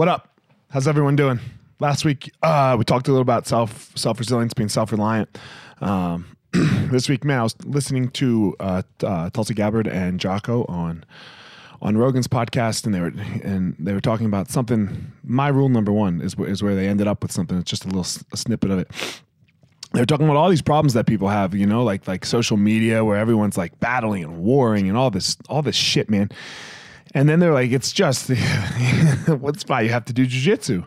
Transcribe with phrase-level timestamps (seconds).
[0.00, 0.30] What up?
[0.70, 1.40] How's everyone doing?
[1.78, 5.36] Last week, uh, we talked a little about self self resilience, being self reliant.
[5.82, 11.04] Um, this week, man, I was listening to uh, uh, Tulsi Gabbard and Jocko on
[11.82, 13.12] on Rogan's podcast, and they were
[13.44, 15.12] and they were talking about something.
[15.22, 17.58] My rule number one is is where they ended up with something.
[17.58, 18.90] It's just a little s- a snippet of it.
[19.92, 23.04] They're talking about all these problems that people have, you know, like like social media,
[23.04, 26.30] where everyone's like battling and warring and all this all this shit, man.
[27.14, 28.30] And then they're like, it's just
[29.26, 30.86] what's why you have to do jujitsu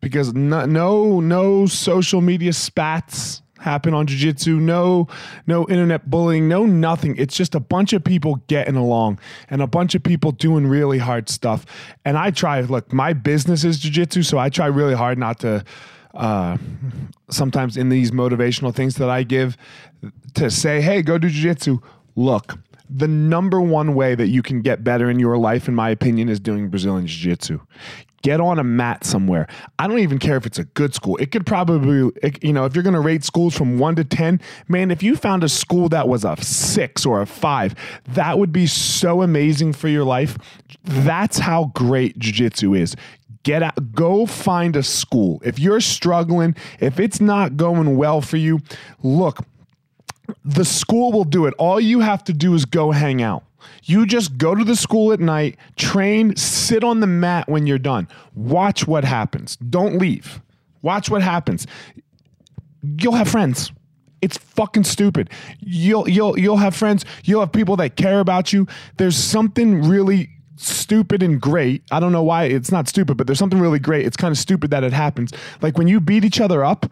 [0.00, 4.58] because no, no no social media spats happen on jujitsu.
[4.60, 5.08] No
[5.46, 6.48] no internet bullying.
[6.48, 7.16] No nothing.
[7.16, 9.18] It's just a bunch of people getting along
[9.50, 11.66] and a bunch of people doing really hard stuff.
[12.04, 12.60] And I try.
[12.60, 15.64] Look, my business is jujitsu, so I try really hard not to.
[16.14, 16.56] Uh,
[17.30, 19.56] sometimes in these motivational things that I give
[20.34, 21.80] to say, hey, go do jujitsu.
[22.16, 22.58] Look,
[22.90, 26.28] the number one way that you can get better in your life, in my opinion,
[26.28, 27.60] is doing Brazilian Jiu Jitsu.
[28.22, 29.46] Get on a mat somewhere.
[29.78, 31.16] I don't even care if it's a good school.
[31.18, 34.02] It could probably, it- you know, if you're going to rate schools from one to
[34.04, 37.74] 10, man, if you found a school that was a six or a five,
[38.08, 40.36] that would be so amazing for your life.
[40.82, 42.96] That's how great Jiu Jitsu is
[43.44, 48.36] get out go find a school if you're struggling if it's not going well for
[48.36, 48.58] you
[49.04, 49.38] look
[50.44, 51.54] the school will do it.
[51.58, 53.44] All you have to do is go hang out.
[53.84, 57.78] You just go to the school at night, train, sit on the mat when you're
[57.78, 58.08] done.
[58.34, 59.56] Watch what happens.
[59.56, 60.40] Don't leave.
[60.82, 61.66] Watch what happens.
[62.82, 63.72] You'll have friends.
[64.20, 65.30] It's fucking stupid.
[65.60, 67.04] You'll you'll you'll have friends.
[67.24, 68.66] You'll have people that care about you.
[68.96, 71.82] There's something really stupid and great.
[71.90, 74.06] I don't know why it's not stupid, but there's something really great.
[74.06, 75.32] It's kind of stupid that it happens.
[75.62, 76.86] Like when you beat each other up,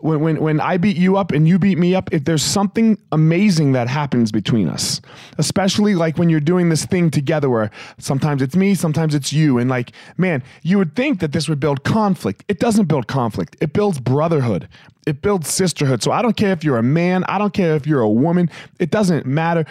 [0.00, 2.98] when, when, when I beat you up and you beat me up, if there's something
[3.12, 5.00] amazing that happens between us,
[5.38, 9.58] especially like when you're doing this thing together where sometimes it's me, sometimes it's you.
[9.58, 12.44] And like, man, you would think that this would build conflict.
[12.48, 14.68] It doesn't build conflict, it builds brotherhood,
[15.06, 16.02] it builds sisterhood.
[16.02, 18.50] So I don't care if you're a man, I don't care if you're a woman,
[18.78, 19.64] it doesn't matter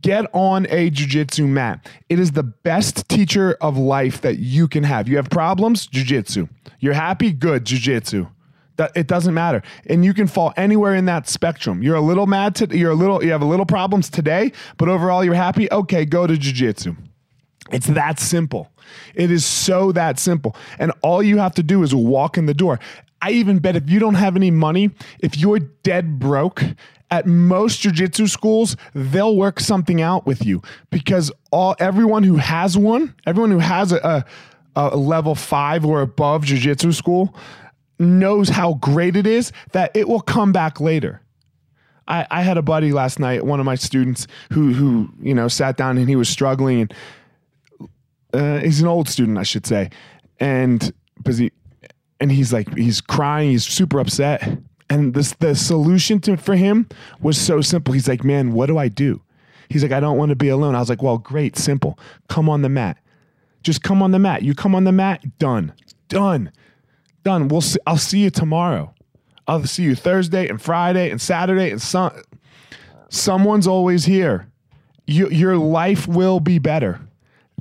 [0.00, 1.88] get on a jujitsu mat.
[2.08, 5.08] It is the best teacher of life that you can have.
[5.08, 6.48] You have problems, jujitsu.
[6.80, 8.28] You're happy, good, jujitsu.
[8.94, 11.82] It doesn't matter, and you can fall anywhere in that spectrum.
[11.82, 14.88] You're a little mad to, you're a little, you have a little problems today, but
[14.88, 15.70] overall you're happy.
[15.72, 16.96] Okay, go to jujitsu.
[17.72, 18.70] It's that simple.
[19.14, 20.54] It is so that simple.
[20.78, 22.78] And all you have to do is walk in the door.
[23.20, 26.62] I even bet if you don't have any money, if you're dead broke,
[27.10, 30.60] at most jujitsu schools, they'll work something out with you
[30.90, 34.24] because all everyone who has one, everyone who has a,
[34.76, 37.34] a, a level five or above jujitsu school
[37.98, 41.22] knows how great it is that it will come back later.
[42.08, 45.48] I, I had a buddy last night, one of my students, who who you know
[45.48, 46.94] sat down and he was struggling and
[48.32, 49.90] uh, he's an old student, I should say,
[50.38, 51.52] and because he
[52.20, 54.58] and he's like he's crying, he's super upset,
[54.88, 56.88] and this the solution to for him
[57.20, 57.92] was so simple.
[57.92, 59.20] He's like, man, what do I do?
[59.68, 60.76] He's like, I don't want to be alone.
[60.76, 61.98] I was like, well, great, simple.
[62.28, 62.98] Come on the mat.
[63.64, 64.42] Just come on the mat.
[64.42, 65.72] You come on the mat, done,
[66.08, 66.52] done,
[67.26, 67.48] done.
[67.48, 68.94] We'll see, I'll see you tomorrow.
[69.48, 72.12] I'll see you Thursday and Friday and Saturday and some.
[73.08, 74.46] Someone's always here.
[75.08, 77.00] You, your life will be better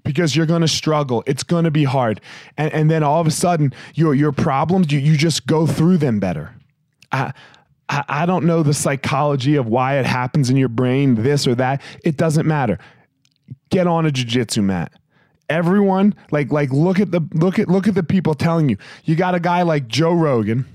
[0.03, 1.23] because you're going to struggle.
[1.25, 2.21] It's going to be hard.
[2.57, 5.97] And, and then all of a sudden, your, your problems, you, you just go through
[5.97, 6.55] them better.
[7.11, 7.33] I,
[7.89, 11.55] I, I don't know the psychology of why it happens in your brain, this or
[11.55, 11.81] that.
[12.03, 12.77] It doesn't matter.
[13.71, 14.91] Get on a jujitsu mat.
[15.49, 18.77] Everyone, like, like, look at the look at look at the people telling you.
[19.03, 20.65] You got a guy like Joe Rogan,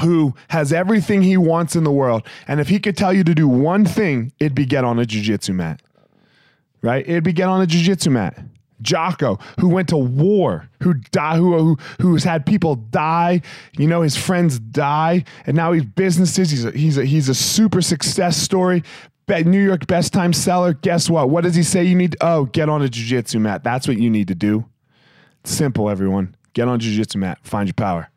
[0.00, 3.34] who has everything he wants in the world, and if he could tell you to
[3.34, 5.82] do one thing, it'd be get on a jujitsu mat
[6.82, 7.04] right?
[7.08, 8.38] It'd be get on a jujitsu mat.
[8.80, 13.42] Jocko, who went to war, who die, who, who who's had people die,
[13.76, 16.50] you know, his friends die, and now he's businesses.
[16.50, 18.84] He's a, he's a, he's a super success story.
[19.28, 20.72] New York best time seller.
[20.72, 21.30] Guess what?
[21.30, 21.84] What does he say?
[21.84, 23.62] You need oh, get on a jujitsu mat.
[23.62, 24.64] That's what you need to do.
[25.44, 26.34] Simple, everyone.
[26.54, 27.38] Get on jujitsu mat.
[27.42, 28.10] Find your power.